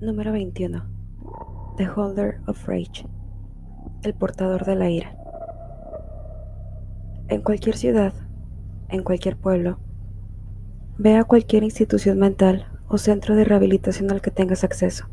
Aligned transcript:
Número 0.00 0.30
21. 0.30 0.80
The 1.76 1.88
Holder 1.88 2.40
of 2.46 2.68
Rage. 2.68 3.04
El 4.04 4.14
portador 4.14 4.64
de 4.64 4.76
la 4.76 4.88
ira. 4.88 5.16
En 7.26 7.42
cualquier 7.42 7.76
ciudad, 7.76 8.12
en 8.90 9.02
cualquier 9.02 9.36
pueblo, 9.36 9.80
ve 10.98 11.16
a 11.16 11.24
cualquier 11.24 11.64
institución 11.64 12.16
mental 12.16 12.68
o 12.86 12.96
centro 12.96 13.34
de 13.34 13.42
rehabilitación 13.44 14.12
al 14.12 14.20
que 14.20 14.30
tengas 14.30 14.62
acceso. 14.62 15.08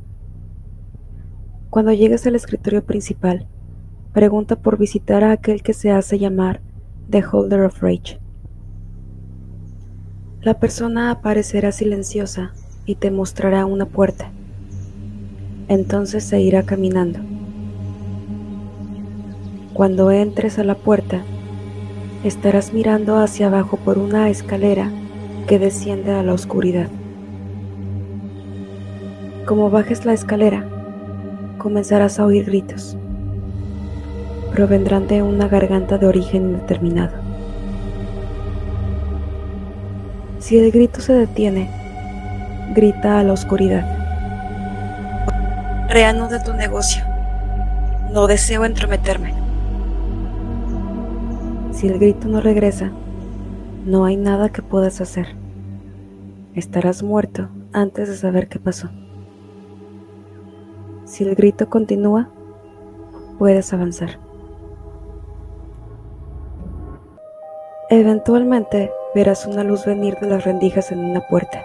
Cuando 1.71 1.91
llegues 1.91 2.27
al 2.27 2.35
escritorio 2.35 2.85
principal, 2.85 3.47
pregunta 4.13 4.55
por 4.55 4.77
visitar 4.77 5.23
a 5.23 5.31
aquel 5.31 5.63
que 5.63 5.73
se 5.73 5.89
hace 5.89 6.19
llamar 6.19 6.61
The 7.09 7.25
Holder 7.25 7.61
of 7.61 7.81
Rage. 7.81 8.19
La 10.41 10.59
persona 10.59 11.09
aparecerá 11.09 11.71
silenciosa 11.71 12.53
y 12.85 12.97
te 12.97 13.09
mostrará 13.09 13.65
una 13.65 13.87
puerta. 13.87 14.31
Entonces 15.67 16.23
se 16.23 16.41
irá 16.41 16.63
caminando. 16.63 17.19
Cuando 19.73 20.11
entres 20.11 20.59
a 20.59 20.63
la 20.63 20.75
puerta, 20.75 21.23
estarás 22.23 22.71
mirando 22.71 23.17
hacia 23.17 23.47
abajo 23.47 23.77
por 23.77 23.97
una 23.97 24.29
escalera 24.29 24.91
que 25.47 25.59
desciende 25.59 26.11
a 26.11 26.23
la 26.23 26.33
oscuridad. 26.33 26.87
Como 29.45 29.69
bajes 29.69 30.05
la 30.05 30.13
escalera, 30.13 30.65
comenzarás 31.57 32.19
a 32.19 32.25
oír 32.25 32.45
gritos. 32.45 32.97
Provendrán 34.53 35.07
de 35.07 35.21
una 35.21 35.47
garganta 35.47 35.97
de 35.97 36.07
origen 36.07 36.51
indeterminado. 36.51 37.13
Si 40.39 40.57
el 40.57 40.71
grito 40.71 41.01
se 41.01 41.13
detiene, 41.13 41.69
grita 42.73 43.19
a 43.19 43.23
la 43.23 43.33
oscuridad. 43.33 43.94
Reanuda 45.89 46.43
tu 46.43 46.53
negocio. 46.53 47.03
No 48.11 48.25
deseo 48.25 48.65
entrometerme. 48.65 49.33
Si 51.71 51.87
el 51.87 51.99
grito 51.99 52.27
no 52.27 52.41
regresa, 52.41 52.91
no 53.85 54.05
hay 54.05 54.17
nada 54.17 54.49
que 54.49 54.63
puedas 54.63 54.99
hacer. 54.99 55.35
Estarás 56.55 57.03
muerto 57.03 57.49
antes 57.71 58.09
de 58.09 58.15
saber 58.15 58.47
qué 58.47 58.57
pasó. 58.57 58.89
Si 61.05 61.23
el 61.23 61.35
grito 61.35 61.69
continúa, 61.69 62.29
puedes 63.37 63.71
avanzar. 63.71 64.17
Eventualmente 67.91 68.91
verás 69.13 69.45
una 69.45 69.63
luz 69.63 69.85
venir 69.85 70.17
de 70.19 70.27
las 70.27 70.45
rendijas 70.45 70.91
en 70.91 70.99
una 70.99 71.21
puerta. 71.21 71.61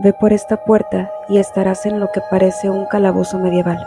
Ve 0.00 0.12
por 0.12 0.32
esta 0.32 0.64
puerta 0.64 1.10
y 1.28 1.38
estarás 1.38 1.84
en 1.84 1.98
lo 1.98 2.12
que 2.12 2.20
parece 2.30 2.70
un 2.70 2.86
calabozo 2.86 3.36
medieval. 3.40 3.84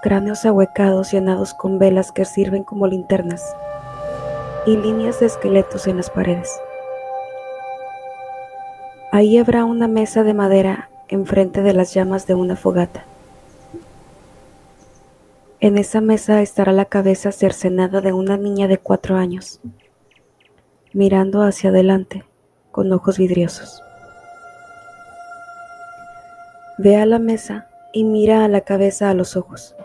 Cráneos 0.00 0.46
ahuecados 0.46 1.10
llenados 1.10 1.54
con 1.54 1.80
velas 1.80 2.12
que 2.12 2.24
sirven 2.24 2.62
como 2.62 2.86
linternas 2.86 3.56
y 4.64 4.76
líneas 4.76 5.18
de 5.18 5.26
esqueletos 5.26 5.88
en 5.88 5.96
las 5.96 6.08
paredes. 6.08 6.56
Ahí 9.10 9.38
habrá 9.38 9.64
una 9.64 9.88
mesa 9.88 10.22
de 10.22 10.34
madera 10.34 10.88
enfrente 11.08 11.62
de 11.62 11.72
las 11.72 11.92
llamas 11.92 12.28
de 12.28 12.36
una 12.36 12.54
fogata. 12.54 13.04
En 15.58 15.78
esa 15.78 16.00
mesa 16.00 16.42
estará 16.42 16.70
la 16.70 16.84
cabeza 16.84 17.32
cercenada 17.32 18.00
de 18.00 18.12
una 18.12 18.36
niña 18.36 18.68
de 18.68 18.78
cuatro 18.78 19.16
años, 19.16 19.60
mirando 20.92 21.42
hacia 21.42 21.70
adelante 21.70 22.24
con 22.74 22.92
ojos 22.92 23.16
vidriosos. 23.16 23.82
Ve 26.76 26.96
a 26.96 27.06
la 27.06 27.18
mesa 27.18 27.66
y 27.92 28.04
mira 28.04 28.44
a 28.44 28.48
la 28.48 28.62
cabeza 28.62 29.08
a 29.08 29.14
los 29.14 29.36
ojos. 29.36 29.76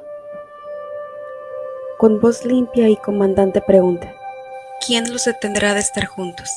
Con 1.99 2.19
voz 2.19 2.43
limpia 2.43 2.89
y 2.89 2.97
comandante 2.97 3.61
pregunta, 3.61 4.11
¿quién 4.85 5.13
los 5.13 5.25
detendrá 5.25 5.73
de 5.73 5.81
estar 5.81 6.05
juntos? 6.05 6.49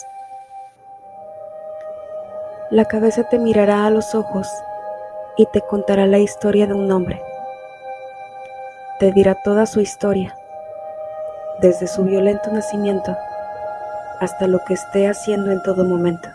La 2.71 2.87
cabeza 2.87 3.29
te 3.29 3.39
mirará 3.39 3.87
a 3.87 3.91
los 3.91 4.15
ojos 4.15 4.49
y 5.37 5.47
te 5.47 5.61
contará 5.61 6.07
la 6.07 6.19
historia 6.19 6.67
de 6.67 6.73
un 6.73 6.91
hombre 6.91 7.23
te 9.03 9.11
dirá 9.11 9.35
toda 9.35 9.67
su 9.67 9.81
historia, 9.81 10.37
desde 11.61 11.89
su 11.89 12.05
violento 12.05 12.53
nacimiento 12.53 13.17
hasta 14.23 14.47
lo 14.47 14.61
que 14.65 14.75
esté 14.75 15.09
haciendo 15.09 15.51
en 15.51 15.63
todo 15.63 15.85
momento. 15.85 16.29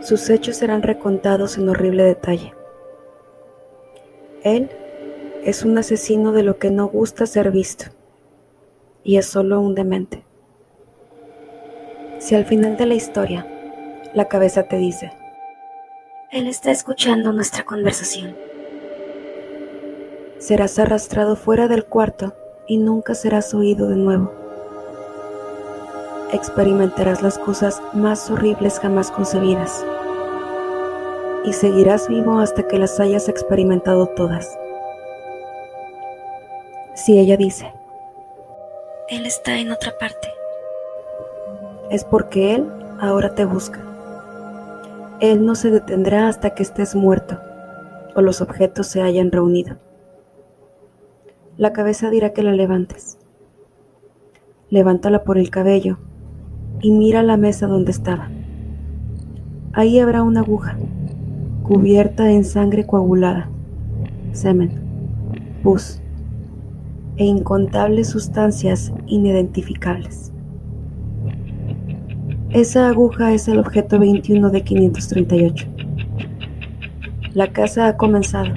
Sus 0.00 0.30
hechos 0.30 0.56
serán 0.56 0.82
recontados 0.82 1.58
en 1.58 1.68
horrible 1.68 2.02
detalle. 2.02 2.54
Él 4.42 4.70
es 5.44 5.64
un 5.64 5.76
asesino 5.76 6.32
de 6.32 6.42
lo 6.42 6.58
que 6.58 6.70
no 6.70 6.86
gusta 6.86 7.26
ser 7.26 7.50
visto 7.50 7.86
y 9.04 9.18
es 9.18 9.26
solo 9.26 9.60
un 9.60 9.74
demente. 9.74 10.24
Si 12.18 12.34
al 12.34 12.46
final 12.46 12.76
de 12.76 12.86
la 12.86 12.94
historia 12.94 13.46
la 14.14 14.28
cabeza 14.28 14.62
te 14.62 14.76
dice, 14.76 15.12
Él 16.30 16.46
está 16.46 16.70
escuchando 16.70 17.32
nuestra 17.32 17.64
conversación 17.64 18.34
serás 20.38 20.78
arrastrado 20.78 21.34
fuera 21.34 21.66
del 21.66 21.84
cuarto 21.84 22.32
y 22.68 22.78
nunca 22.78 23.14
serás 23.14 23.52
oído 23.54 23.88
de 23.88 23.96
nuevo. 23.96 24.47
Experimentarás 26.30 27.22
las 27.22 27.38
cosas 27.38 27.80
más 27.94 28.30
horribles 28.30 28.78
jamás 28.80 29.10
concebidas 29.10 29.82
y 31.42 31.54
seguirás 31.54 32.06
vivo 32.06 32.40
hasta 32.40 32.64
que 32.68 32.78
las 32.78 33.00
hayas 33.00 33.30
experimentado 33.30 34.08
todas. 34.08 34.58
Si 36.94 37.18
ella 37.18 37.38
dice, 37.38 37.72
Él 39.08 39.24
está 39.24 39.56
en 39.56 39.72
otra 39.72 39.96
parte, 39.96 40.28
es 41.90 42.04
porque 42.04 42.54
Él 42.56 42.70
ahora 43.00 43.34
te 43.34 43.46
busca. 43.46 43.80
Él 45.20 45.46
no 45.46 45.54
se 45.54 45.70
detendrá 45.70 46.28
hasta 46.28 46.50
que 46.50 46.62
estés 46.62 46.94
muerto 46.94 47.40
o 48.14 48.20
los 48.20 48.42
objetos 48.42 48.86
se 48.86 49.00
hayan 49.00 49.32
reunido. 49.32 49.76
La 51.56 51.72
cabeza 51.72 52.10
dirá 52.10 52.34
que 52.34 52.42
la 52.42 52.52
levantes. 52.52 53.16
Levántala 54.68 55.24
por 55.24 55.38
el 55.38 55.48
cabello 55.48 55.96
y 56.80 56.90
mira 56.90 57.22
la 57.22 57.36
mesa 57.36 57.66
donde 57.66 57.90
estaba. 57.90 58.28
Ahí 59.72 59.98
habrá 59.98 60.22
una 60.22 60.40
aguja, 60.40 60.76
cubierta 61.62 62.30
en 62.30 62.44
sangre 62.44 62.86
coagulada, 62.86 63.48
semen, 64.32 64.70
pus 65.62 66.00
e 67.16 67.24
incontables 67.24 68.08
sustancias 68.08 68.92
inidentificables. 69.06 70.32
Esa 72.50 72.88
aguja 72.88 73.32
es 73.34 73.46
el 73.48 73.58
objeto 73.58 73.98
21 73.98 74.50
de 74.50 74.62
538. 74.62 75.66
La 77.34 77.52
casa 77.52 77.88
ha 77.88 77.96
comenzado 77.96 78.54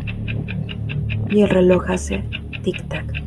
y 1.29 1.41
el 1.41 1.49
reloj 1.49 1.89
hace 1.89 2.23
tic-tac. 2.63 3.20